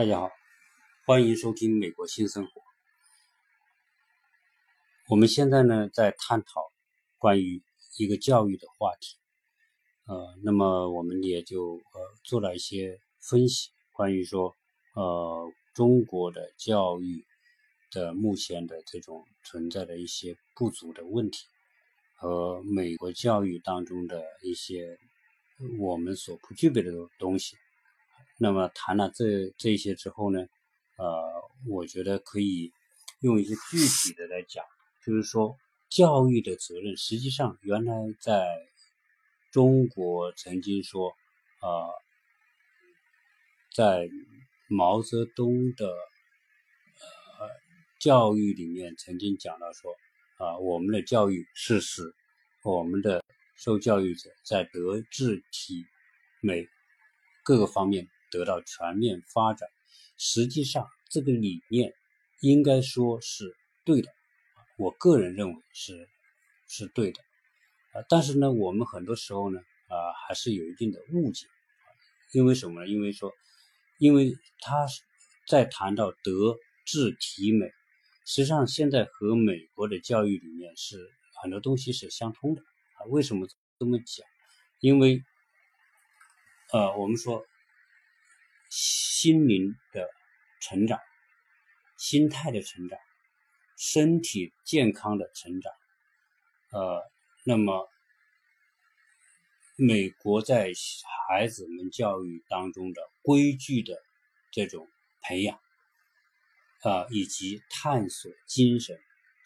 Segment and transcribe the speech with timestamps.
[0.00, 0.30] 大家好，
[1.04, 2.50] 欢迎收听《美国新生活》。
[5.10, 6.72] 我们现在呢在探讨
[7.18, 7.62] 关于
[7.98, 9.18] 一个教育的话题，
[10.06, 14.56] 呃，那么我们也就呃做了一些分析，关于说
[14.94, 17.22] 呃中国的教育
[17.90, 21.44] 的目前的这种存在的一些不足的问题，
[22.14, 24.96] 和美国教育当中的一些
[25.78, 27.54] 我们所不具备的东西。
[28.42, 30.40] 那么谈了这这些之后呢，
[30.96, 31.06] 呃，
[31.68, 32.72] 我觉得可以
[33.20, 34.64] 用一些具体的来讲，
[35.04, 35.58] 就是说
[35.90, 38.46] 教育的责任，实际上原来在
[39.52, 41.12] 中国曾经说，
[41.60, 41.92] 呃，
[43.74, 44.08] 在
[44.68, 47.46] 毛泽东的呃
[47.98, 49.94] 教育里面曾经讲到说，
[50.38, 52.14] 啊，我们的教育是使
[52.62, 53.22] 我们的
[53.54, 55.84] 受教育者在德智体
[56.40, 56.66] 美
[57.42, 58.08] 各个方面。
[58.30, 59.68] 得到全面发展，
[60.16, 61.92] 实际上这个理念
[62.40, 64.08] 应该说是对的，
[64.78, 66.08] 我个人认为是
[66.68, 67.20] 是对的，
[67.92, 69.94] 啊，但是呢，我们很多时候呢，啊，
[70.26, 71.46] 还是有一定的误解，
[72.32, 72.88] 因为什么呢？
[72.88, 73.32] 因为说，
[73.98, 74.86] 因为他
[75.48, 77.66] 在谈到德智体美，
[78.24, 81.10] 实际上现在和美国的教育理念是
[81.42, 84.26] 很多东西是相通的，啊，为什么这么讲？
[84.78, 85.22] 因为，
[86.72, 87.44] 呃，我们说。
[88.70, 90.08] 心灵的
[90.60, 90.98] 成长，
[91.98, 92.98] 心态的成长，
[93.76, 95.72] 身体健康的成长，
[96.70, 97.02] 呃，
[97.44, 97.90] 那么
[99.76, 100.70] 美国在
[101.28, 104.00] 孩子们教育当中的规矩的
[104.52, 104.88] 这种
[105.20, 105.58] 培养，
[106.82, 108.96] 啊，以及探索精神，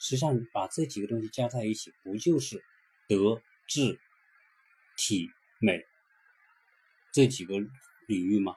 [0.00, 2.62] 实际上把这几个东西加在一起，不就是
[3.08, 3.98] 德智
[4.96, 5.30] 体
[5.60, 5.82] 美
[7.12, 7.54] 这几个
[8.06, 8.54] 领域吗？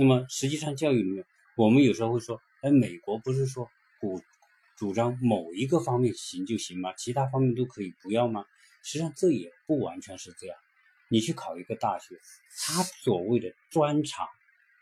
[0.00, 1.26] 那么实际上，教育里面，
[1.58, 4.18] 我们有时候会说，哎，美国不是说主
[4.78, 6.94] 主张某一个方面行就行吗？
[6.94, 8.42] 其他方面都可以不要吗？
[8.82, 10.56] 实际上这也不完全是这样。
[11.10, 12.18] 你去考一个大学，
[12.64, 14.24] 他所谓的专长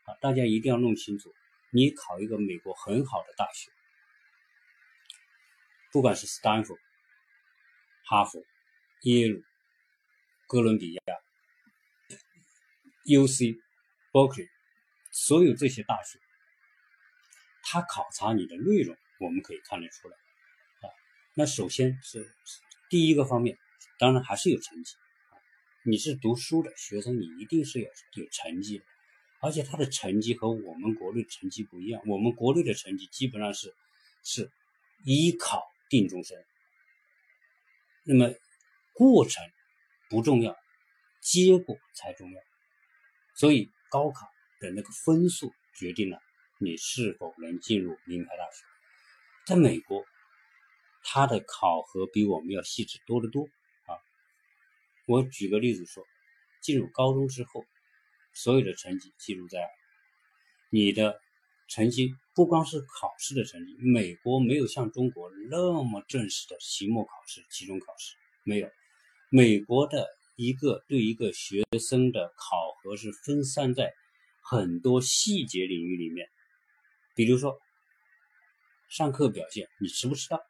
[0.05, 1.35] 啊，大家一定要弄清楚。
[1.73, 3.73] 你考一个美国很好的大学，
[5.91, 6.79] 不管是斯坦福、
[8.05, 8.41] 哈佛、
[9.03, 9.43] 耶鲁、
[10.47, 11.03] 哥伦比亚、
[13.07, 13.57] U.C.、
[14.13, 14.47] Berkeley。
[15.21, 16.21] 所有这些大学，
[17.65, 20.95] 他考察你的内容，我们可以看得出来啊。
[21.35, 22.33] 那首先是
[22.89, 23.59] 第一个方面，
[23.99, 24.95] 当然还是有成绩。
[25.83, 28.85] 你是读书的学生，你一定是有有成绩的，
[29.41, 32.01] 而且他的成绩和我们国内成绩不一样。
[32.07, 33.75] 我们国内的成绩基本上是
[34.23, 34.53] 是
[35.05, 36.39] 依考定终身，
[38.05, 38.33] 那么
[38.95, 39.45] 过程
[40.09, 40.57] 不重要，
[41.21, 42.41] 结果才重要。
[43.35, 44.31] 所以高考。
[44.61, 46.19] 的那个分数决定了
[46.61, 48.65] 你是否能进入名牌大学。
[49.47, 50.05] 在美国，
[51.05, 53.45] 它的考核比我们要细致多得多
[53.87, 53.97] 啊！
[55.07, 56.05] 我举个例子说，
[56.61, 57.65] 进入高中之后，
[58.35, 59.59] 所有的成绩记录在
[60.71, 61.19] 你的
[61.69, 63.77] 成绩，不光是考试的成绩。
[63.81, 68.69] 美国没有像中国那么正式的期末考试、期中考试，没有。
[69.31, 73.95] 美国的一个对一个学生的考核是分散在。
[74.51, 76.27] 很多细节领域里面，
[77.15, 77.59] 比如说
[78.89, 80.41] 上课表现，你迟不迟到，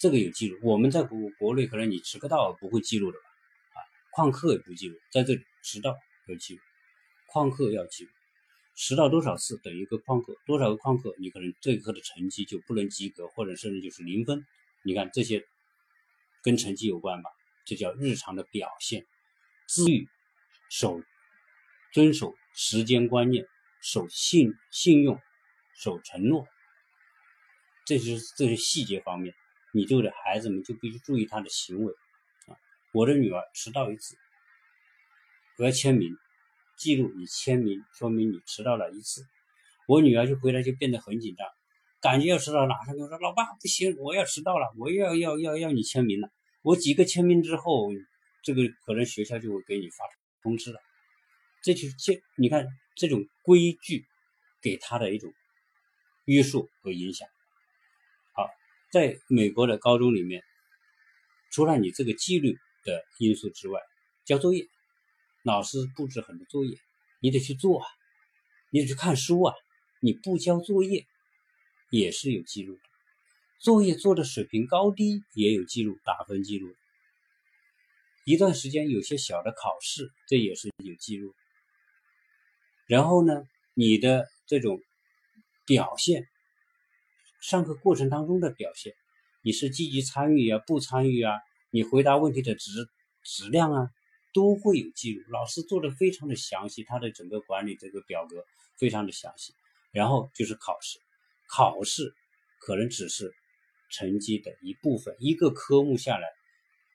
[0.00, 0.58] 这个有记录。
[0.62, 3.24] 我们在国国内可能你迟个到不会记录的吧？
[3.74, 3.78] 啊，
[4.16, 5.94] 旷课也不记录，在这迟到
[6.26, 6.62] 要记录，
[7.30, 8.10] 旷课要记录，
[8.74, 14.42] 迟到多少次等于一个旷课，多少个旷课，你可能这一科的成绩就不能及格，或者甚至就是零分。
[14.84, 15.44] 你看这些
[16.42, 17.28] 跟成绩有关吧？
[17.66, 19.04] 这叫日常的表现，
[19.66, 20.08] 自律
[20.70, 21.02] 守。
[21.92, 23.46] 遵守时间观念，
[23.80, 25.18] 守信信用，
[25.74, 26.46] 守承诺，
[27.86, 29.34] 这是这些细节方面，
[29.72, 31.92] 你这个孩子们就必须注意他的行为
[32.46, 32.56] 啊。
[32.92, 34.16] 我的女儿迟到一次，
[35.58, 36.14] 我要签名
[36.76, 39.24] 记录，你签名说明你迟到了一次。
[39.86, 41.46] 我女儿就回来就变得很紧张，
[42.00, 46.28] 感觉要迟到，马上跟我说：“老爸，不行，我要迟到了，我要要要要你签名了。”
[46.60, 47.88] 我几个签名之后，
[48.42, 50.04] 这个可能学校就会给你发
[50.42, 50.78] 通知了。
[51.62, 52.66] 这就是这，你看
[52.96, 54.04] 这种规矩
[54.62, 55.32] 给他的一种
[56.24, 57.28] 约束和影响。
[58.32, 58.48] 好，
[58.92, 60.42] 在美国的高中里面，
[61.50, 63.80] 除了你这个纪律的因素之外，
[64.24, 64.66] 交作业，
[65.42, 66.78] 老师布置很多作业，
[67.20, 67.86] 你得去做啊，
[68.70, 69.54] 你得去看书啊，
[70.00, 71.06] 你不交作业
[71.90, 72.80] 也是有记录的，
[73.58, 76.74] 作业做的水平高低也有记录，打分记录。
[78.24, 81.34] 一段时间有些小的考试，这也是有记录。
[82.88, 83.44] 然后呢，
[83.74, 84.80] 你的这种
[85.66, 86.26] 表现，
[87.42, 88.94] 上课过程当中的表现，
[89.42, 91.34] 你是积极参与啊，不参与啊，
[91.70, 92.70] 你回答问题的质
[93.22, 93.90] 质量啊，
[94.32, 95.22] 都会有记录。
[95.30, 98.42] 老师做的非常的详细，他的整个管理这个表格
[98.78, 99.52] 非常的详细。
[99.92, 100.98] 然后就是考试，
[101.46, 102.14] 考试
[102.58, 103.30] 可能只是
[103.90, 106.26] 成绩的一部分，一个科目下来，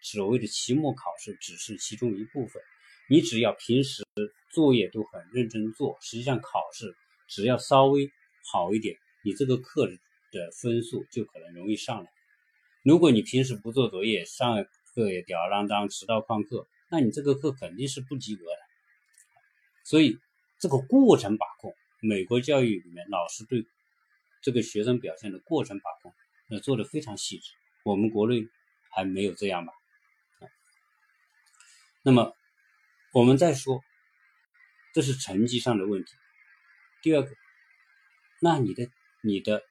[0.01, 2.63] 所谓的期末考试只是其中一部分。
[3.09, 4.03] 你只要平时
[4.51, 6.95] 作业都很认真做，实际上考试
[7.27, 8.11] 只要稍微
[8.51, 12.09] 好一点，你这个课的分数就可能容易上来。
[12.83, 18.57] 如果你平时不做作业，上课也吊儿郎当，迟到旷课，那你这个课肯定是不及格的。
[19.85, 20.17] 所以
[20.59, 21.73] 这个过程把控。
[22.01, 23.65] 美国教育里面，老师对
[24.41, 26.13] 这个学生表现的过程把控，
[26.49, 27.51] 那做的非常细致。
[27.85, 28.45] 我们国内
[28.91, 29.71] 还没有这样吧？
[32.03, 32.35] 那么
[33.13, 33.83] 我们再说，
[34.91, 36.11] 这是成绩上的问题。
[37.03, 37.29] 第二个，
[38.41, 38.89] 那你的、
[39.21, 39.61] 你的、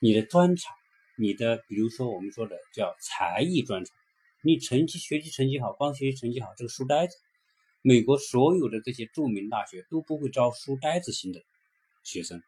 [0.00, 0.74] 你的专长，
[1.18, 3.94] 你的，比如说我们说的叫才艺专长，
[4.40, 7.14] 你成绩学习成绩好，光学习成绩好，这个书呆子。
[7.82, 11.42] 美国所有的这些著名大学都不会招书呆子型的
[12.04, 12.42] 学生。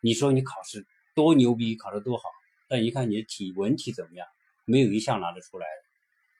[0.00, 0.84] 你说你考试
[1.14, 2.24] 多牛逼，考得多好，
[2.66, 4.26] 但一看你的体文体怎么样，
[4.64, 5.84] 没有一项拿得出来的。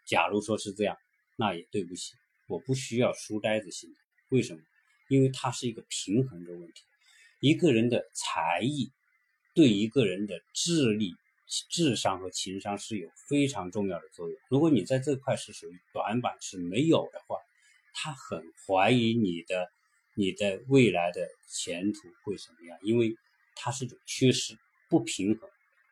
[0.04, 0.98] 假如说是这样，
[1.36, 2.14] 那也对不起，
[2.46, 3.96] 我不需要书呆子型的。
[4.30, 4.60] 为什么？
[5.08, 6.82] 因为它是一个平衡的问题。
[7.40, 8.90] 一个人的才艺
[9.54, 11.12] 对一个人的智力、
[11.70, 14.38] 智商和情商是有非常重要的作用。
[14.48, 17.36] 如果你在这块是属于短板，是没有的话。
[17.96, 19.68] 他很怀疑你的
[20.16, 23.14] 你的未来的前途会什么样，因为
[23.54, 24.58] 它是一种缺失
[24.88, 25.48] 不平衡，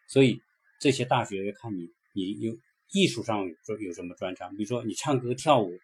[0.09, 0.41] 所以
[0.81, 2.59] 这些大学要看你你有
[2.93, 5.79] 艺术上有有什么专长，比如说你唱歌跳舞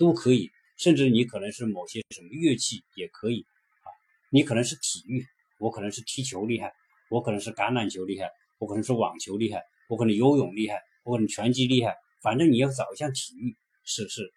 [0.00, 3.44] 都可以，甚至你可能是某些什么乐器也可以
[3.84, 3.88] 啊，
[4.30, 5.26] 你可能是体育，
[5.58, 6.72] 我可能是踢球厉害，
[7.10, 13.54] 我可能是橄榄球厉害，我可能是网球厉害，我可能游泳厉害，我可能拳击厉害，反正你要找一项体育
[13.84, 14.32] 是是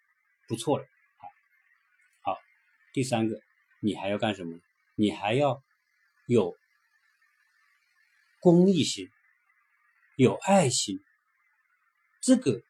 [0.46, 1.24] 不错的啊。
[2.20, 2.38] 好。
[2.92, 3.40] 第三个，
[3.80, 4.60] 你还要干什么？
[4.96, 5.62] 你还要
[6.26, 6.54] 有
[8.38, 9.08] 公益心，
[10.16, 11.00] 有爱心。
[12.20, 12.62] 这个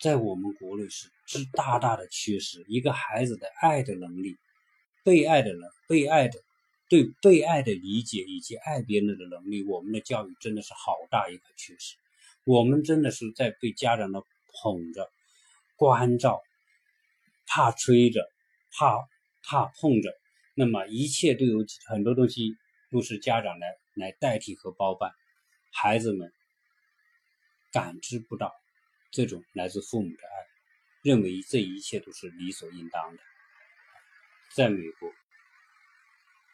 [0.00, 2.64] 在我们国内是是大大的缺失。
[2.68, 4.36] 一个孩子的爱的能力，
[5.04, 6.38] 被爱的能，被爱的
[6.88, 11.96] 对被爱的理解以及爱别人的能力，我们的教育真的是好大一个缺失。
[12.44, 14.22] 我们真的是在被家长的
[14.62, 15.10] 捧着、
[15.76, 16.40] 关照，
[17.46, 18.26] 怕吹着，
[18.72, 19.06] 怕。
[19.48, 20.12] 怕碰着，
[20.56, 22.56] 那么一切都有很多东西
[22.90, 25.12] 都是家长来来代替和包办，
[25.70, 26.32] 孩子们
[27.70, 28.52] 感知不到
[29.12, 30.34] 这种来自父母的爱，
[31.06, 33.22] 认为这一切都是理所应当的。
[34.56, 35.08] 在美国，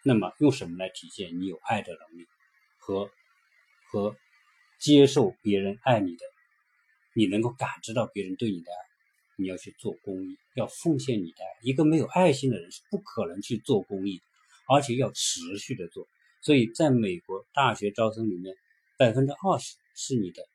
[0.04, 2.26] 那么用什么来体现你有爱的能力
[2.76, 3.10] 和
[3.86, 4.14] 和
[4.78, 6.26] 接受别人爱你的，
[7.14, 8.76] 你能够感知到别人对你的爱？
[9.36, 11.48] 你要去做公益，要奉献你的爱。
[11.62, 14.20] 一个没有爱心的人是不可能去做公益，
[14.68, 16.06] 而且要持续的做。
[16.42, 18.54] 所以，在美国大学招生里面，
[18.98, 20.46] 百分之二十是你的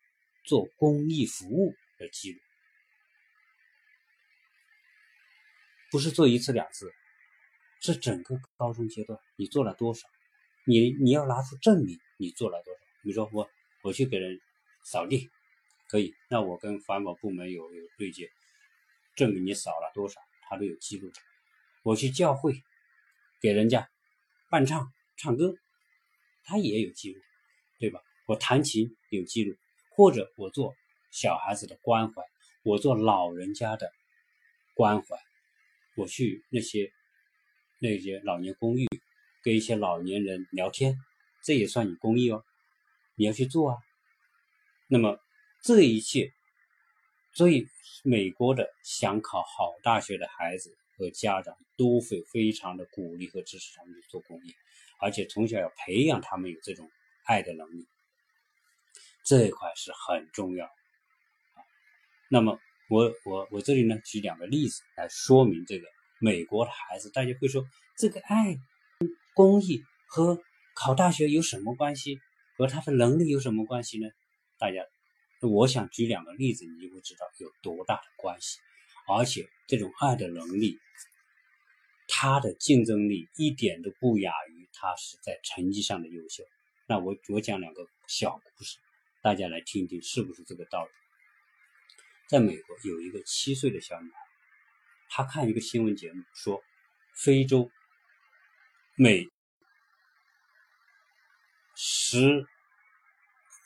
[0.45, 2.39] 做公益服务的记录，
[5.91, 6.91] 不是做一次两次，
[7.81, 10.07] 是整个高中阶段你做了多少，
[10.65, 12.79] 你你要拿出证明你做了多少。
[13.03, 13.49] 比如说我
[13.83, 14.39] 我去给人
[14.83, 15.29] 扫地，
[15.87, 18.29] 可以，那我跟环保部门有有对接。
[19.15, 21.11] 证明你扫了多少，他都有记录。
[21.83, 22.61] 我去教会
[23.41, 23.89] 给人家
[24.49, 25.56] 伴唱唱歌，
[26.44, 27.21] 他也有记录，
[27.79, 28.01] 对吧？
[28.27, 29.56] 我弹琴有记录，
[29.89, 30.75] 或者我做
[31.11, 32.21] 小孩子的关怀，
[32.63, 33.89] 我做老人家的
[34.75, 35.17] 关怀，
[35.97, 36.89] 我去那些
[37.80, 38.87] 那些老年公寓
[39.44, 40.95] 跟一些老年人聊天，
[41.44, 42.44] 这也算你公益哦。
[43.16, 43.77] 你要去做啊。
[44.87, 45.19] 那么
[45.61, 46.31] 这一切。
[47.33, 47.68] 所以，
[48.04, 54.56] 美国的想考好大学的孩子和家长都会非常的鼓励和支持他们去做公益，
[54.99, 56.89] 而且从小要培养他们有这种
[57.25, 57.85] 爱的能力，
[59.23, 60.68] 这一块是很重要。
[62.27, 65.87] 那么，我我我这里呢举两个例子来说明这个
[66.19, 67.65] 美国的孩子，大家会说
[67.97, 68.57] 这个爱
[69.33, 70.39] 公益和
[70.73, 72.19] 考大学有什么关系？
[72.57, 74.07] 和他的能力有什么关系呢？
[74.57, 74.81] 大家。
[75.39, 78.57] 我想举两个例子，你就会知道有多大的关系。
[79.07, 80.79] 而且这种爱的能力，
[82.07, 86.44] 他的竞争力一点都不亚于他是在成绩上的优秀。
[86.87, 88.79] 那我我讲两个小故事，
[89.21, 90.91] 大家来听听是不是这个道理。
[92.27, 94.19] 在美国有一个七岁的小女孩，
[95.09, 96.61] 她看一个新闻节目，说
[97.15, 97.71] 非洲
[98.95, 99.25] 每
[101.75, 102.45] 十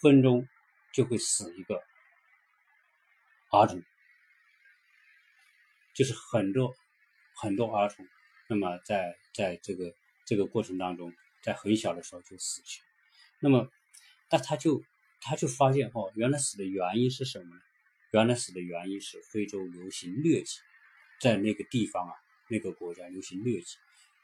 [0.02, 0.48] 分钟
[0.94, 1.82] 就会死一个
[3.52, 3.82] 儿童，
[5.96, 6.76] 就是很多
[7.36, 8.06] 很多儿童，
[8.48, 9.92] 那么在在这个
[10.28, 12.82] 这个过程当中，在很小的时候就死去，
[13.40, 13.68] 那么，
[14.30, 14.84] 但他就
[15.20, 17.62] 他就发现哦，原来死的原因是什么呢？
[18.12, 20.60] 原来死的原因是非洲流行疟疾，
[21.22, 22.14] 在那个地方啊，
[22.50, 23.78] 那个国家流行疟疾，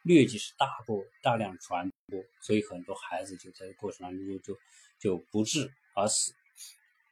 [0.04, 4.60] 疟疾是大过大量传播，所以很多孩子就在过程当中就就
[5.00, 6.34] 就不治而死。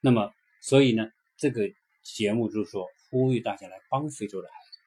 [0.02, 1.72] 那么，所以呢，这个
[2.04, 4.80] 节目就是说呼吁大家来帮非洲的孩子，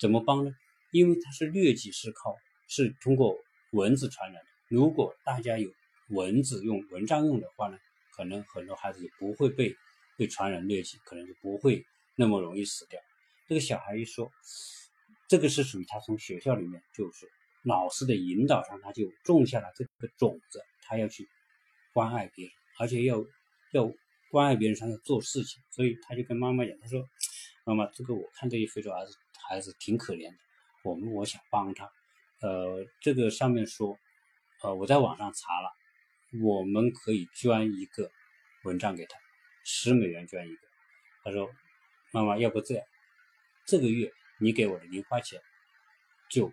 [0.00, 0.50] 怎么帮呢？
[0.90, 2.34] 因为它是疟疾是靠
[2.66, 3.38] 是通过
[3.70, 4.48] 蚊子传染的。
[4.68, 5.70] 如果大家有
[6.08, 7.78] 蚊子用蚊帐用的话呢，
[8.16, 9.76] 可能很多孩子就不会被
[10.16, 11.84] 被传染疟疾，可能就不会
[12.16, 13.00] 那么容易死掉。
[13.48, 14.30] 这个小孩一说，
[15.28, 17.28] 这个是属于他从学校里面就是
[17.64, 21.28] 老师的引导上，他就种下了这个种子，他要去
[21.92, 23.24] 关爱别人，而且要
[23.72, 23.92] 要
[24.30, 27.06] 关爱别人上要做事情，所以他就跟妈妈讲，他说
[27.64, 29.14] ：“妈妈，这个我看这些非洲孩子
[29.48, 30.38] 孩子挺可怜的，
[30.84, 31.90] 我们我想帮他。
[32.40, 33.96] 呃，这个上面说。”
[34.62, 35.70] 呃，我在网上查了，
[36.42, 38.10] 我们可以捐一个
[38.64, 39.18] 蚊帐给他，
[39.68, 40.60] 十美元捐一个。
[41.24, 41.50] 他说
[42.14, 42.86] ：“妈妈，要不这样，
[43.66, 45.40] 这个月你给我的零花钱，
[46.30, 46.52] 就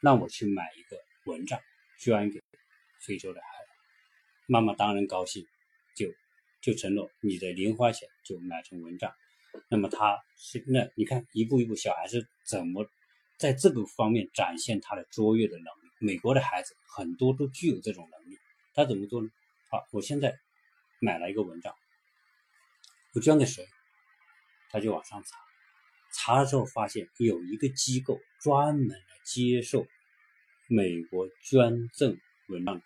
[0.00, 1.58] 让我去买一个蚊帐，
[1.98, 2.40] 捐给
[3.00, 3.70] 非洲的孩子。”
[4.46, 5.44] 妈妈当然高兴，
[5.96, 6.06] 就
[6.60, 9.12] 就承诺你的零花钱就买成蚊帐。
[9.68, 12.88] 那么他是那你看一步一步，小孩子怎么
[13.38, 15.90] 在这个方面展现他的卓越的能力？
[15.98, 18.38] 美国的孩子很多都具有这种能力，
[18.72, 19.28] 他怎么做呢？
[19.68, 20.38] 好，我现在
[21.04, 21.74] 买了一个蚊帐，
[23.12, 23.66] 我捐给谁？
[24.70, 25.36] 他就往上查，
[26.14, 29.84] 查了之后发现有一个机构专门来接受
[30.68, 32.16] 美国捐赠
[32.46, 32.80] 蚊帐，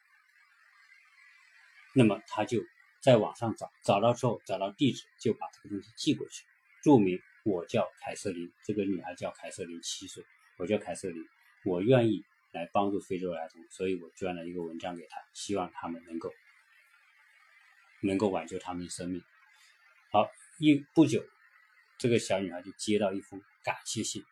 [1.94, 2.62] 那么他就
[3.02, 6.42] 在网上找，找到之后找到地址，就把这个东西寄过去，
[6.82, 10.24] 注明我叫凯瑟琳，这个女孩叫凯瑟琳，七岁，
[10.56, 11.22] 我叫凯瑟琳，
[11.66, 12.24] 我愿意。
[12.52, 16.32] 来帮助非洲儿童，所以我捐了一个文章给他，希望他们能够
[18.06, 19.20] 能够挽救他们的生命。
[20.10, 20.26] 好，
[20.58, 21.22] 一不久，
[21.98, 24.22] 这个小女孩就接到一封感谢信，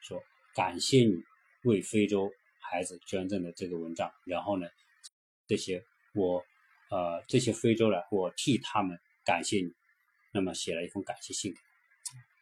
[0.00, 0.22] 说
[0.54, 1.22] 感谢你
[1.64, 4.10] 为非洲孩子捐赠的这个文章。
[4.24, 4.66] 然后呢，
[5.46, 5.84] 这些
[6.14, 6.42] 我
[6.90, 9.74] 呃这些非洲人，我替他们感谢你。
[10.32, 11.54] 那么写了一封感谢信，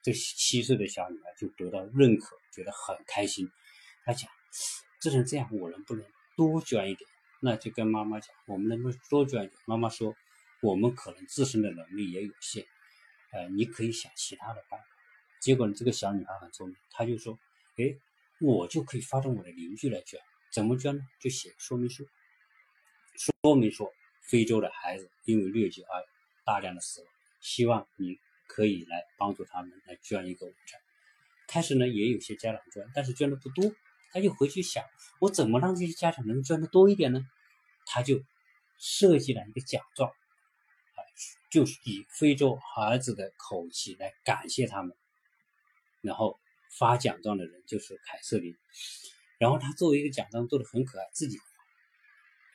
[0.02, 3.50] 这七岁的小女孩就得到认可，觉得很开心。
[4.04, 4.30] 她讲。
[4.98, 6.02] 这成这样，我能不能
[6.36, 7.08] 多捐一点？
[7.40, 9.58] 那就跟妈妈讲，我们能不能多捐一点？
[9.66, 10.16] 妈妈说，
[10.66, 12.66] 我们可能自身的能力也有限，
[13.30, 14.86] 呃，你可以想其他的办法。
[15.40, 17.38] 结果呢，这个小女孩很聪明，她就说，
[17.76, 17.96] 哎，
[18.40, 20.20] 我就可以发动我的邻居来捐，
[20.52, 21.02] 怎么捐呢？
[21.20, 22.04] 就写说明书，
[23.44, 23.92] 说明说
[24.22, 26.04] 非洲的孩子因为疟疾而
[26.44, 27.08] 大量的死亡，
[27.40, 28.18] 希望你
[28.48, 30.80] 可以来帮助他们来捐一个午餐。
[31.46, 33.72] 开始呢，也有些家长捐，但是捐的不多。
[34.10, 34.82] 他就回去想，
[35.20, 37.20] 我怎么让这些家长能捐的多一点呢？
[37.84, 38.20] 他就
[38.78, 40.10] 设计了一个奖状，
[41.56, 44.94] 就是以非洲孩子的口气来感谢他们，
[46.02, 46.38] 然后
[46.78, 48.54] 发奖状的人就是凯瑟琳。
[49.38, 51.38] 然后他作为一个奖状做的很可爱，自己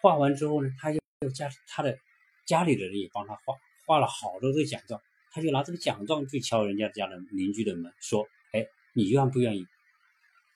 [0.03, 1.98] 画，画完之后呢，他又加他的
[2.46, 3.55] 家里的人也帮他画，
[3.88, 9.65] 画了好多个奖状，他就拿这个奖状去敲人家家的邻居的门，说：“哎，你愿不愿意？”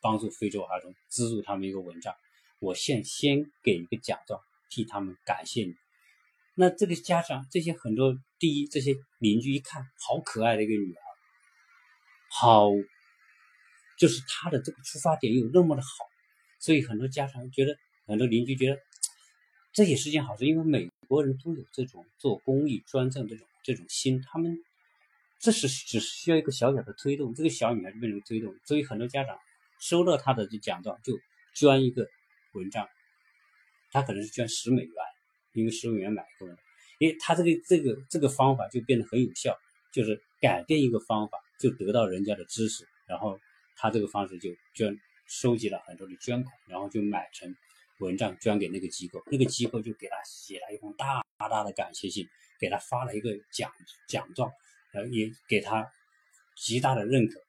[0.03, 2.13] 帮助非洲儿童资助他们一个蚊帐，
[2.59, 5.73] 我先先给一个奖状，替他们感谢你。
[6.53, 11.01] 那这个家长，这些很多第一，这些邻居一看，好可爱的一个女孩，
[12.29, 12.69] 好，
[13.97, 15.87] 就是她的这个出发点又那么的好，
[16.59, 17.77] 所以很多家长觉得，
[18.07, 18.79] 很多邻居觉得
[19.73, 24.57] 这也是件好事，因为美国人都有这种做公益捐赠这种这种心，他们
[25.39, 29.37] 这是只需要一个小小的推动，这个小女孩就变成推动，所以很多家长。
[29.77, 31.19] 收到她的这奖状就
[31.53, 32.07] 捐一个
[32.53, 32.87] 蚊帐，
[33.91, 34.93] 他可能是捐十美元，
[35.51, 36.57] 因为十美元买一个
[36.99, 39.57] 因为他这个这个这个方法就变得很有效，
[39.91, 43.39] 就是改变一个方法就得到人家的支持，然后
[43.75, 44.97] 他这个方式就捐
[45.27, 47.55] 收集了很多的捐款，然后就买成
[47.99, 52.27] 蚊帐捐给那个机构，那个机构就给他写了一封大大的感谢信，
[52.59, 53.71] 给他发了一个奖
[54.07, 54.51] 奖状，
[54.93, 55.91] 呃也给他
[56.55, 57.39] 极大的认可。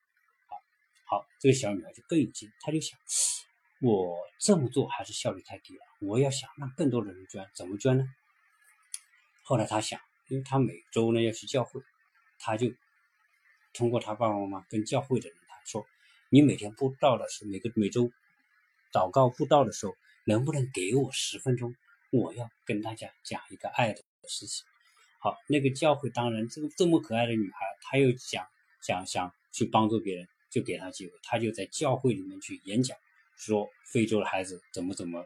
[1.08, 2.98] 好，这个小女孩就更有劲，她就想，
[3.80, 8.04] 我这么做还是效率太低了，我要想让更多的人捐，怎么捐呢？
[9.48, 11.80] 后来他想，因为他每周呢要去教会，
[12.36, 12.66] 他就
[13.72, 15.86] 通过他爸爸妈妈跟教会的人他说，
[16.30, 18.10] 你每天布道的时候，每个每周
[18.92, 21.76] 祷告布道的时候，能不能给我十分钟，
[22.10, 24.66] 我要跟大家讲一个爱的事情。
[25.20, 28.44] 好，那个教会当然这个这么可爱的女孩，她又想
[28.82, 32.98] 想想去帮助别人，就给她机会，她就在教会里面去演讲，
[33.36, 35.24] 说非洲的孩子怎么怎么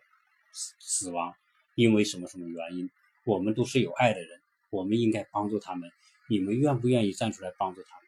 [0.52, 1.34] 死死亡，
[1.74, 2.90] 因为什么什么原因，
[3.30, 5.88] 我们都是有爱的人，我们应该帮助他们，
[6.28, 8.06] 你们愿不愿意站出来帮助他们？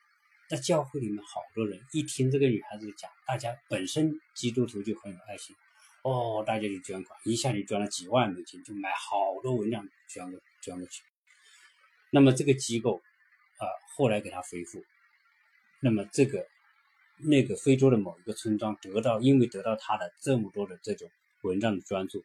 [0.49, 5.55] 在教会里面，好多人一听这个女孩子讲，大家本身基督徒就很有爱心，
[6.03, 11.05] 哦，大家就捐款，一下就捐了几万美金，就买好多文章捐过捐过去。
[12.11, 13.01] 那么这个机构
[13.59, 13.65] 啊，
[13.95, 14.85] 后来给他回复，
[15.79, 16.45] 那么这个
[17.19, 21.09] 那个非洲的某一个村庄得到，因为得到他的这么多的这种
[21.43, 22.25] 文章的专注，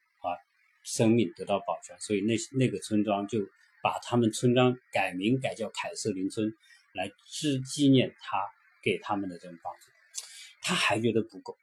[0.88, 3.40] 生命得到保全，所以那那个村庄就
[3.84, 6.56] 把他们村庄改名改叫凯瑟琳村。
[6.94, 8.40] 来致纪念他
[8.82, 9.92] 给他们的这种帮助，
[10.64, 11.56] 他还觉得不够。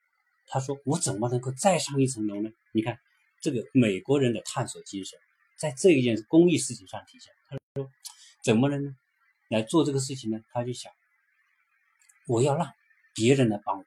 [0.46, 3.00] 他说：“我怎么能够再上一层楼呢？”你看，
[3.40, 5.18] 这个美国人的探索精神，
[5.56, 7.32] 在这一件公益事情上体现。
[7.48, 7.90] 他说
[8.44, 8.94] ：“怎么能呢？
[9.48, 10.92] 来做这个事情呢？”他就想
[12.28, 12.72] ：“我要让
[13.12, 13.84] 别人来帮我，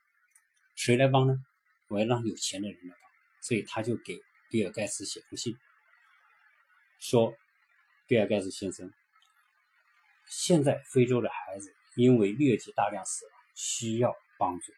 [0.75, 1.35] 谁来帮呢？
[1.87, 3.09] 我要让有钱的人来帮。”
[3.41, 5.57] 所以他就给比尔盖茨写封信，
[6.99, 7.33] 说
[8.07, 8.91] ：“比尔盖茨先生。”
[10.29, 14.73] 现在非洲的孩子因为疟疾大量死亡，需要帮助，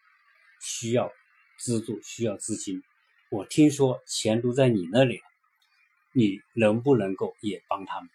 [0.62, 1.12] 需要
[1.58, 2.82] 资助，需要资金。
[3.30, 5.24] 我听说钱都在你那里了，
[6.12, 8.08] 你能不能够也帮他们？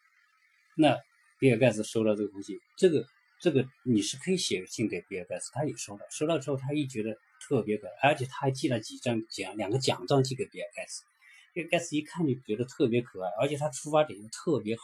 [0.77, 0.97] 那
[1.39, 3.05] 比尔盖茨收到这个封信，这个
[3.39, 6.05] 这个你是可以写信给比尔盖茨，他也收到。
[6.09, 11.03] 收到之后，他一觉得特别可爱，而且他还寄了几张奖，两个奖状寄给比尔盖茨。
[11.55, 14.83] 比尔盖茨一看就觉得特别可爱，而且他出发点又特别好。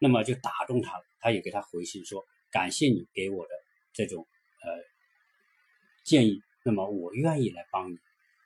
[0.00, 3.50] 那么就打动他了，他也给他回信说：“感谢你给我的
[3.92, 4.26] 这种
[4.64, 4.70] 呃
[6.04, 7.96] 建议，那么我愿意来帮你。”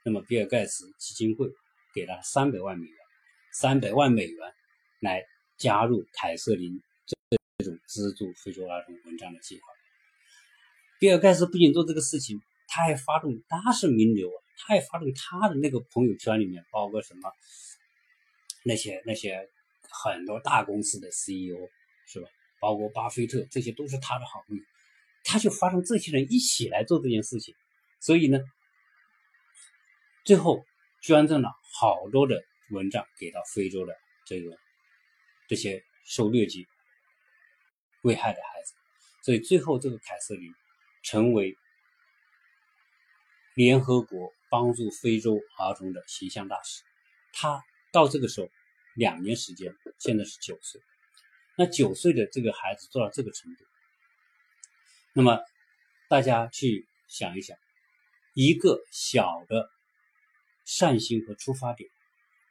[0.04, 1.48] 那么比尔盖茨基金会
[1.94, 2.96] 给了三百万美元，
[3.54, 4.52] 三百万美元
[5.00, 5.24] 来
[5.56, 6.82] 加入凯瑟琳
[7.56, 9.62] 这种资助非洲儿童文章的计划。
[11.00, 17.32] 比尔盖茨不仅做这个事情，他还发动，他是名流啊，他也发动他的那个朋友圈里面，包括什么
[18.64, 19.48] 那些那些。
[19.90, 21.56] 很多大公司的 CEO
[22.06, 22.28] 是吧？
[22.60, 24.62] 包括巴菲特，这些都是他的好朋友。
[25.24, 27.54] 他就发动这些人一起来做这件事情，
[27.98, 28.38] 所以呢，
[30.26, 30.62] 最后
[31.00, 34.58] 捐赠了好多的蚊帐给到非洲的这个
[35.48, 36.66] 这些受疟疾
[38.02, 38.74] 危害的孩子。
[39.22, 40.52] 所以最后这个凯瑟琳
[41.02, 41.56] 成为
[43.54, 46.82] 联合国帮助非洲儿童的形象大使。
[47.32, 48.48] 他到这个时候。
[48.94, 50.80] 两年时间，现在是九岁。
[51.56, 53.64] 那九岁的这个孩子做到这个程度，
[55.12, 55.38] 那么
[56.08, 57.56] 大家去想一想，
[58.34, 59.70] 一个小的
[60.64, 61.88] 善心和出发点，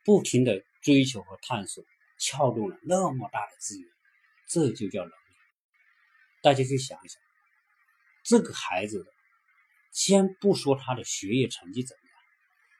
[0.05, 1.83] 不停的追求和探索，
[2.17, 3.89] 撬动了那么大的资源，
[4.47, 5.13] 这就叫能力。
[6.41, 7.21] 大家去想一想，
[8.23, 9.11] 这个孩子的，
[9.97, 12.19] 先不说他的学业成绩怎么样，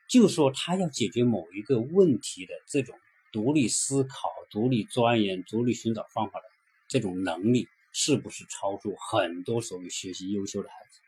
[0.08, 2.96] 就说他要解决某一个问题的这种。
[3.34, 6.46] 独立思考、独立钻研、独立寻找方法的
[6.88, 11.00] 这种能力，是不是超出很多所谓学习优秀的孩子？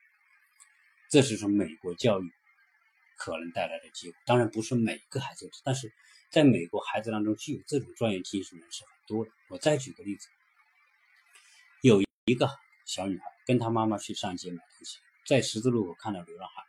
[1.10, 2.30] 这是从美国教育
[3.17, 4.17] 可能带来的机会。
[4.26, 5.91] 当然不是每个孩子，但是
[6.30, 9.32] 在美国孩子当中具有这种专业精神的人是很多的。
[9.48, 10.28] 我再举个例子，
[11.82, 12.50] 有一个
[12.86, 16.63] 小女孩跟她妈妈去上街买东西，在十字路口看到流浪汉，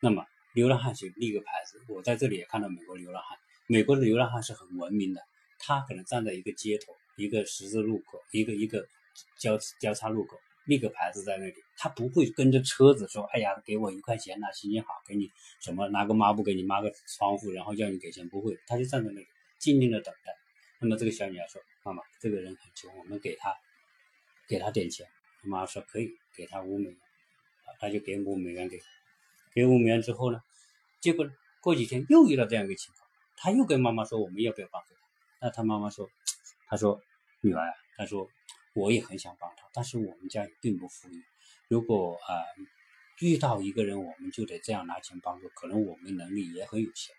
[0.00, 3.38] 那么流浪汉就立个牌子，我在这里也看到美国流浪汉。
[3.66, 5.20] 美国的流浪汉是很文明的，
[5.58, 8.86] 他可能站在一个街头、一个十字路口、一个一个
[9.38, 15.28] 交交叉路口，立个牌子在那里，他不会跟着车子说：“哎呀，给我一块钱呐，心情好，给你
[15.60, 19.26] 什么拿个抹布给你抹个窗户，然后叫你给钱。”不会，他就站在那里
[19.58, 20.32] 静静的等待。
[20.80, 23.54] 那么这个小女孩说：“妈妈，这个人很穷，我们给他
[24.48, 25.06] 给他点钱。”
[25.42, 26.98] 妈妈说：“可以，给他五美元。”
[27.78, 28.80] 他就给五美元给，
[29.54, 30.40] 给五美元之后呢，
[31.00, 31.28] 结果
[31.60, 33.08] 过几天又遇到这样一个情况。
[33.36, 35.00] 他又跟妈妈说：“我们要不要帮助他？”
[35.42, 36.08] 那他妈妈说
[36.68, 37.02] ：“他说
[37.42, 38.28] 女儿，他说
[38.74, 41.22] 我也很想帮他，但是我们家也并不富裕。
[41.68, 42.32] 如果啊
[43.20, 47.14] 遇到一个人，我们就得这样拿钱帮助，可能我们能力也很有限，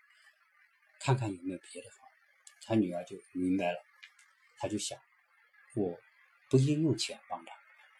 [0.98, 2.14] 看看有没有别的方法。”
[2.66, 3.78] 他女儿就明白了，
[4.56, 4.98] 他就想
[5.76, 5.98] ：“我
[6.50, 7.52] 不应用钱帮他。”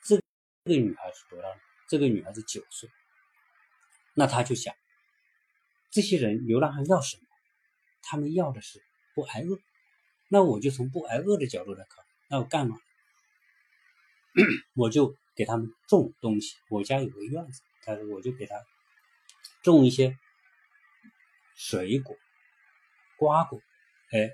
[0.05, 0.17] 这
[0.65, 1.49] 这个女孩是多大？
[1.88, 2.88] 这个女孩子九岁。
[4.14, 4.74] 那他就想：
[5.90, 7.22] 这些人流浪汉要什么？
[8.03, 8.83] 他们要的是
[9.14, 9.59] 不挨饿，
[10.29, 12.79] 那我就从不挨饿的角度来考虑，那我干嘛？
[14.74, 16.57] 我就给他们种东西。
[16.70, 18.55] 我家有个院子，他说我就给他
[19.62, 20.16] 种一些
[21.55, 22.16] 水果、
[23.18, 23.61] 瓜果，
[24.11, 24.31] 哎，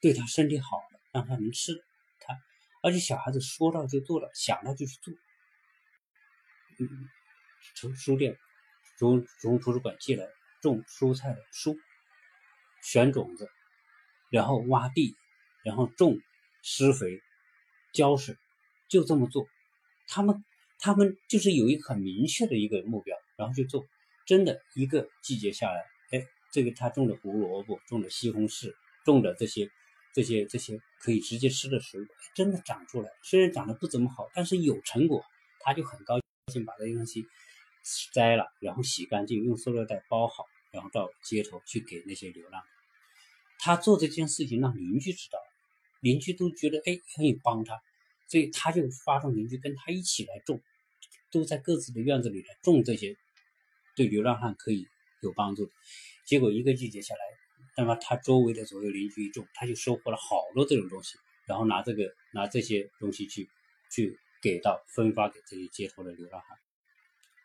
[0.00, 1.84] 对他身体好的，让他能吃，
[2.20, 2.38] 他
[2.82, 5.12] 而且小孩子说到就做到，想到就去做。
[6.80, 7.08] 嗯，
[7.76, 8.38] 从书店，
[8.98, 10.26] 从从图书馆借来
[10.62, 11.76] 种蔬菜的书，
[12.82, 13.50] 选种子，
[14.30, 15.14] 然后挖地，
[15.62, 16.18] 然后种，
[16.62, 17.20] 施肥，
[17.92, 18.34] 浇水，
[18.88, 19.46] 就这么做。
[20.08, 20.42] 他们
[20.78, 23.86] 他们就是有一个很明确的一个目标，然后去做。
[24.26, 25.80] 真的一个季节下来，
[26.12, 28.72] 哎，这个他种的胡萝卜，种的西红柿，
[29.04, 29.68] 种的这些
[30.14, 33.10] 这些这些可以直接吃的水果，真的长出来。
[33.22, 35.24] 虽然长得不怎么好，但是有成果，
[35.60, 37.24] 他就很高兴，先把这些东西
[38.12, 42.62] 摘了，然后洗干净，用塑料袋包好，然后到街头去给那些流浪。
[43.58, 45.38] 他做这件事情让邻居知道，
[46.00, 47.80] 邻居都觉得哎可以帮他，
[48.28, 50.60] 所以他就发动邻居跟他一起来种，
[51.30, 53.16] 都在各自的院子里来种这些。
[53.96, 54.86] 对流浪汉可以
[55.20, 55.68] 有帮助，
[56.24, 57.20] 结果一个季节下来，
[57.76, 63.50] 那么他周围的左右邻居一种，他就收获了好多这种东西，然后拿这个拿这些东西去
[63.92, 66.58] 去给到分发给这些街头的流浪汉，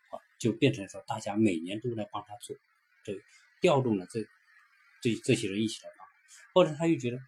[0.10, 2.56] 好，就变成说大家每年都来帮他做，
[3.04, 3.22] 这，
[3.62, 4.26] 调动了这
[5.02, 6.08] 这这些人一起来帮，
[6.54, 7.20] 后来他又觉得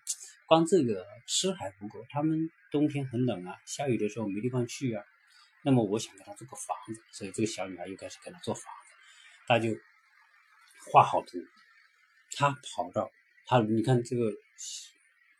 [0.46, 5.04] 光这个吃还不够，他们冬天很冷啊，下雨的时候没地方去啊，
[5.64, 8.94] 那么我想给他做个房子，所以这个小女孩又开始给他做房子。
[9.48, 9.70] 他就
[10.92, 11.38] 画好图，
[12.32, 13.10] 他跑到
[13.46, 14.34] 他，你看这个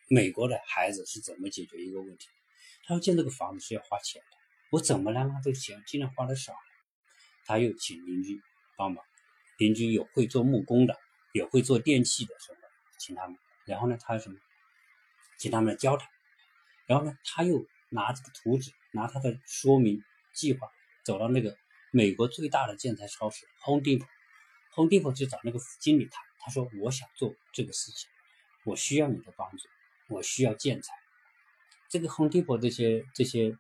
[0.10, 2.30] 美国的孩子是怎么解决一个问题？
[2.88, 4.38] 他要建这个房子是要花钱的，
[4.72, 6.56] 我怎么能让这个钱尽量花的少？
[7.46, 8.42] 他又请邻居
[8.78, 9.04] 帮忙，
[9.58, 10.98] 邻居有会做木工的，
[11.34, 12.60] 也会做电器的什么，
[12.98, 13.38] 请他们。
[13.66, 14.40] 然后呢，他什么？
[15.38, 16.10] 请他们来教他。
[16.86, 20.02] 然后呢，他又拿这个图纸，拿他的说明
[20.34, 20.68] 计划，
[21.04, 21.56] 走到那个。
[21.92, 28.10] 美国最大的建材超市 Home Depot，Home Depot 就找那个经理谈，他说我想做这个事情，
[28.66, 29.70] 我需要你的帮助，
[30.10, 30.94] 我需要建材。
[31.90, 33.56] 这个 Home Depot 这些这些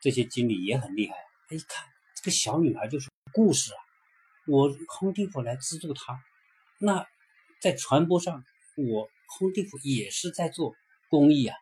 [0.00, 1.14] 这些经理也很厉害，
[1.48, 3.80] 他一看这个小女孩就是故事啊，
[4.46, 6.20] 我 Home Depot 来资助她，
[6.78, 7.06] 那
[7.60, 8.44] 在传播上
[8.76, 9.08] 我
[9.38, 10.74] Home Depot 也是在做
[11.08, 11.56] 公益啊。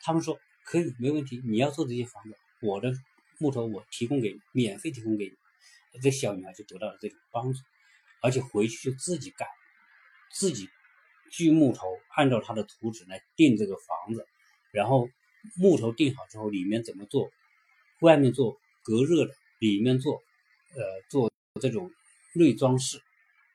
[0.00, 2.92] 他们说可以没问题，你要做这些房子，我的
[3.38, 6.00] 木头我提供给你，免费提供给你。
[6.02, 7.58] 这小女孩就得到了这种帮助，
[8.20, 9.48] 而且回去就自己干，
[10.32, 10.68] 自己
[11.30, 14.26] 锯木头，按照她的图纸来定这个房子，
[14.72, 15.08] 然后
[15.56, 17.30] 木头定好之后，里面怎么做？
[18.00, 20.22] 外面做隔热的，里面做
[20.74, 21.90] 呃做这种
[22.34, 23.00] 内装饰，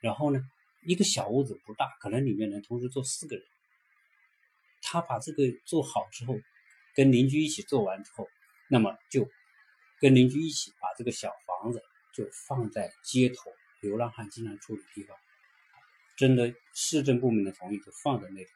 [0.02, 0.42] 然后呢，
[0.86, 3.46] 一个小屋子不大，可能里面能同时坐四个人。
[4.82, 6.36] 他把这个做好之后，
[6.96, 8.28] 跟邻居一起做完之后，
[8.70, 9.28] 那么就
[10.00, 11.82] 跟邻居一起把这个小房子。
[12.12, 15.16] 就放在街头流浪汉经常住的地方，
[16.18, 18.48] 征得市政部门的同意，就放在那里。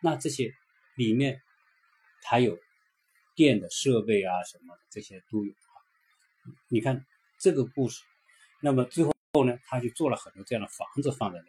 [0.00, 0.54] 那这些
[0.94, 1.42] 里面
[2.22, 2.56] 还有
[3.40, 5.72] 电的设备啊什么的，这些都有啊。
[6.68, 7.06] 你看
[7.38, 8.02] 这个故事，
[8.60, 9.14] 那么最后
[9.46, 11.46] 呢，他就做了很多这样的房子放在那，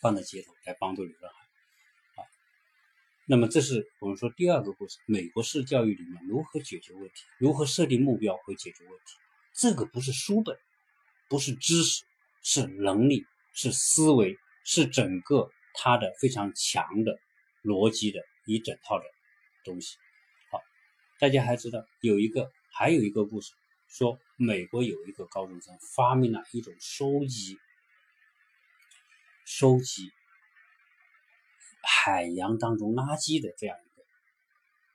[0.00, 2.28] 放在街头来帮助流浪汉啊。
[3.26, 9.14] 那么这是我们说第二个故事：美国式教育里面如何解决问题，如何设定目标和解决问题。
[9.54, 10.58] 这个不是书本，
[11.28, 12.02] 不是知识，
[12.42, 17.20] 是能力，是思维，是整个他的非常强的
[17.62, 19.04] 逻辑的一整套的
[19.64, 19.96] 东西。
[21.22, 23.52] 大家还知道有一个还有一个故事，
[23.86, 27.56] 说美国有一个高中生发明了一种收集
[29.44, 30.10] 收集
[31.80, 34.04] 海洋当中垃圾的这样一个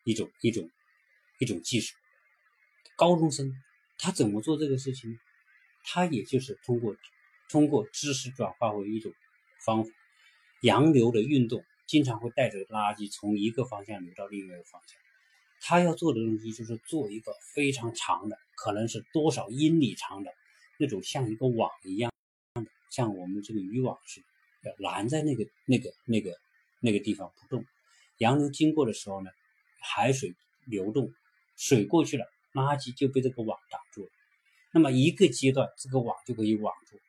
[0.03, 0.69] 一种一种
[1.39, 1.95] 一种技术，
[2.97, 3.49] 高中生。
[3.97, 5.17] 他怎么做这个事情？
[5.85, 6.97] 他也就是通过
[7.47, 9.13] 通过知识转化为一种
[9.63, 9.89] 方法。
[10.59, 15.06] 洋流的运动经常会带着垃圾从一个方向流到另外一个方向。
[15.61, 20.31] 他要做的东西就是做一个非常长的，可能是多少英里长的
[20.79, 22.11] 那种像一个网一样，
[22.89, 24.21] 像我们这个渔网似
[24.63, 26.35] 的，拦在那个那个那个
[26.81, 27.65] 那个地方不动。
[28.17, 29.29] 洋流经过的时候呢，
[29.79, 31.11] 海水流动，
[31.55, 32.25] 水过去了。
[32.53, 34.09] 垃圾就被这个网挡住了，
[34.73, 36.99] 那么一个阶段，这个网就可以网住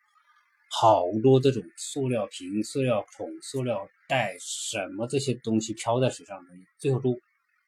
[0.68, 7.18] 好多这种塑料瓶、塑料桶、塑料袋什么这些东西漂在水上的东西，最后都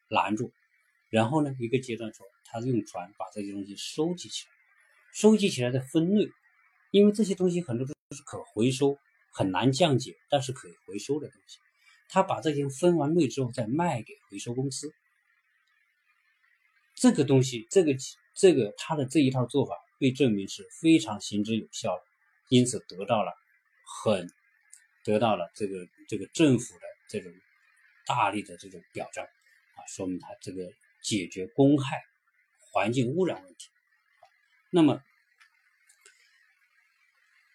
[0.09, 0.53] 拦住。
[1.11, 4.53] 然后呢，一个阶段说，他用船把这些东西收集起来，
[5.13, 6.29] 收集起来再分类，
[6.93, 8.97] 因为这些东西很多都是可回收，
[9.33, 11.59] 很难降解，但是可以回收的东西。
[12.09, 14.93] 他把这些分完类之后，再卖给回收公司。
[16.95, 17.95] 这个东西，这个
[18.35, 22.03] 这个他的这一套做法被证明是非常行之有效的，
[22.49, 23.33] 因此得到了
[24.05, 24.29] 很
[25.05, 27.33] 得到了这个这个政府的这种
[28.07, 30.71] 大力的这种表彰啊，说明他这个
[31.03, 32.03] 解决公害、
[32.73, 33.69] 环境污染问题。
[34.71, 35.03] 那么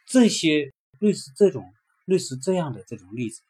[0.07, 1.73] 这些类似这种
[2.05, 3.41] 类似这样的这种例子，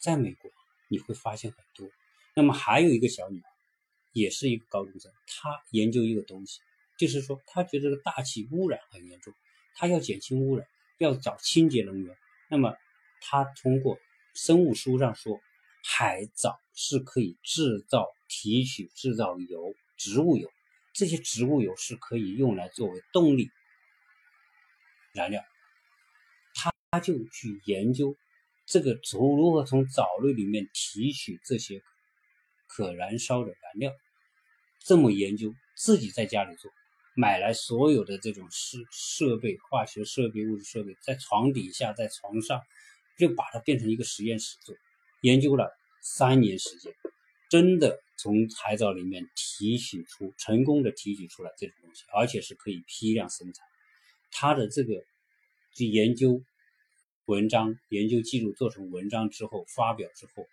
[0.00, 0.50] 在美国
[0.88, 1.90] 你会发现很多。
[2.34, 3.48] 那么还有一个小女孩，
[4.12, 6.60] 也是一个高中生，她研究一个东西，
[6.98, 9.32] 就是说她觉得这个大气污染很严重，
[9.74, 10.66] 她要减轻污染，
[10.98, 12.16] 要找清洁能源。
[12.48, 12.76] 那么
[13.20, 13.98] 她通过
[14.34, 15.40] 生物书上说，
[15.82, 20.50] 海藻是可以制造提取制造油，植物油，
[20.94, 23.50] 这些植物油是可以用来作为动力
[25.12, 25.42] 燃料。
[26.54, 28.16] 他就去研究
[28.66, 31.82] 这个从如何从藻类里面提取这些。
[32.74, 33.92] 可燃烧的燃料，
[34.78, 36.70] 这么研究，自己在家里做，
[37.14, 42.62] 买来所有的这种设设备、化学设备、物质设备，在床底下，在床上，
[43.18, 44.74] 就把它变成一个实验室做，
[45.22, 46.94] 研究了三年时间，
[47.50, 53.66] 真的从海藻里面提取出，成功的提取出来这种东西，而且是可以批量生产。
[54.30, 55.02] 他的这个
[55.74, 56.42] 就研究
[57.24, 60.46] 文章、研究记录做成文章之后发表之后，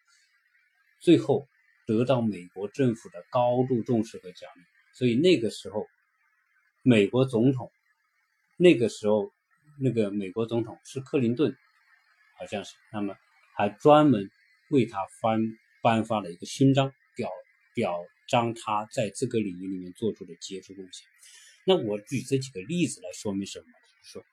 [1.02, 1.48] 最后。
[1.88, 4.62] 得到美国政府的高度重视和奖励，
[4.94, 5.88] 所以那个时候，
[6.84, 7.72] 美国总统，
[8.58, 9.34] 那个时候
[9.80, 11.58] 那个美国总统是克林顿，
[12.38, 13.16] 好像是，那么
[13.56, 14.30] 还专门
[14.70, 15.40] 为他颁
[15.82, 17.30] 颁发了一个勋章，表
[17.74, 21.08] 表彰他在这个领域里面做出的杰出贡献。
[21.66, 23.66] 那我举这几个例子来说明什么？
[23.66, 24.24] 就是说，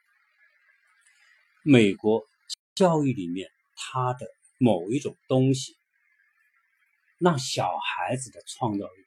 [1.63, 2.25] 美国
[2.75, 4.27] 教育里面它的
[4.59, 5.77] 某一种东西。
[7.19, 9.05] 让小孩子的创造力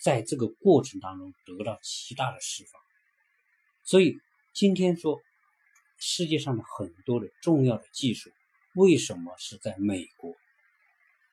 [0.00, 2.80] 在这个过程当中得到极大的释放。
[3.84, 4.16] 所以
[4.54, 5.20] 今天说
[5.98, 8.30] 世界上的很多的重要的技术，
[8.78, 10.36] 为什么是在美国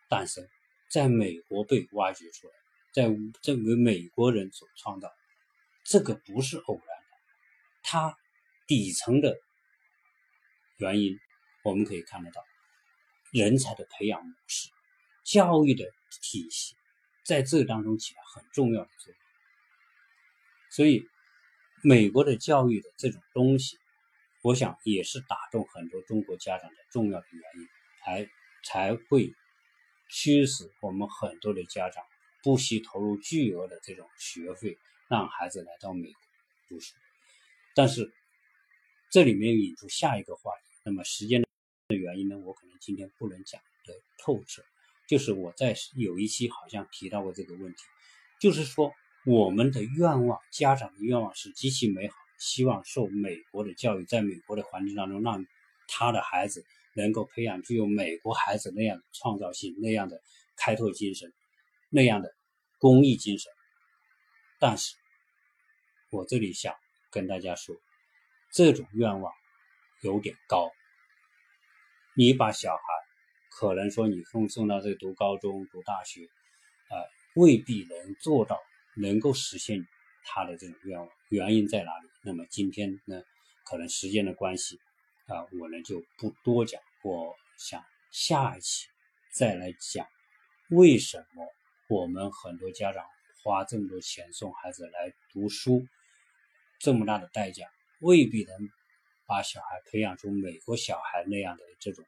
[0.09, 0.49] 诞生，
[0.89, 2.53] 在美国被挖掘出来，
[2.91, 5.13] 在这个美国人所创造？
[5.83, 7.17] 这个不是偶然的，
[7.83, 8.17] 它
[8.65, 9.37] 底层的
[10.77, 11.19] 原因
[11.63, 12.43] 我们可以看得到，
[13.31, 14.71] 人才的培养模式。
[15.23, 15.85] 教育的
[16.23, 16.75] 体系
[17.23, 19.19] 在这当中起了很重要的作用，
[20.71, 21.07] 所以
[21.83, 23.77] 美国的教育的这种东西，
[24.45, 27.67] 我想也是打动很多中国家长的重要的原因，
[28.03, 28.29] 才
[28.63, 29.33] 才会
[30.07, 32.03] 驱使我们很多的家长
[32.43, 34.77] 不惜投入巨额的这种学费，
[35.09, 36.21] 让孩子来到美国
[36.69, 36.93] 读书。
[37.73, 38.13] 但是
[39.09, 44.63] 这里面引出下一个话题，那么时间的原因呢，我可能今天不能讲的透彻。
[45.07, 47.81] 就是我在有一期好像提到过这个问题，
[48.39, 48.93] 就是说
[49.25, 55.45] 我们的愿望，家长的愿望是极其美好，希望受美国的教育，在美国的环境当中，让
[55.87, 60.21] 他的孩子能够培养具有美国孩子那样的创造性、那样的
[60.55, 61.33] 开拓精神、
[61.89, 62.33] 那样的
[62.79, 63.51] 公益精神。
[64.59, 64.95] 但是，
[66.11, 66.73] 我这里想
[67.11, 67.75] 跟大家说，
[68.53, 69.33] 这种愿望
[70.01, 70.71] 有点高，
[72.15, 72.83] 你把小孩。
[73.57, 76.25] 可能说你送送到这读高中、读大学，
[76.89, 76.99] 啊，
[77.35, 78.59] 未必能做到，
[78.97, 79.87] 能够实现
[80.25, 81.07] 他的这种愿望。
[81.29, 82.09] 原因在哪里？
[82.25, 83.21] 那么今天呢，
[83.65, 84.79] 可能时间的关系，
[85.27, 86.81] 啊，我呢就不多讲。
[87.03, 88.87] 我想下一期
[89.31, 90.07] 再来讲，
[90.71, 91.47] 为什么
[91.87, 93.05] 我们很多家长
[93.43, 95.85] 花这么多钱送孩子来读书，
[96.79, 97.67] 这么大的代价，
[97.99, 98.69] 未必能
[99.27, 102.03] 把小孩培养出美国小孩那样的这种。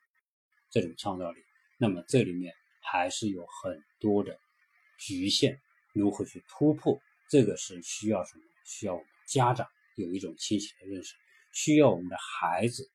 [0.70, 1.42] 这种创造力，
[1.78, 4.38] 那么这里面还是有很多的
[5.00, 5.58] 局限，
[5.94, 7.00] 如何去突破？
[7.30, 8.44] 这个是需要什么？
[8.66, 9.66] 需要我们家长
[9.98, 11.16] 有一种清醒的认识，
[11.52, 12.90] 需要我们的孩子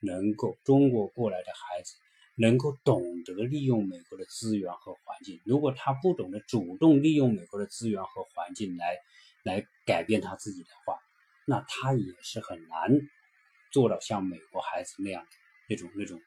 [0.00, 1.94] 能够中国过来的孩子
[2.34, 5.40] 能够懂得利用美国的资源和环境。
[5.44, 8.98] 如果他不懂得主动利用美国的资源和环境来
[9.42, 10.98] 来改变他自己的话，
[11.46, 13.00] 那他也是很难
[13.72, 15.26] 做到像美国孩子那样
[15.68, 16.20] 那种那种。